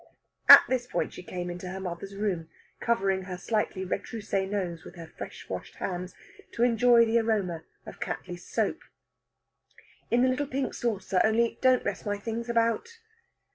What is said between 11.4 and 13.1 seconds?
don't mess my things about."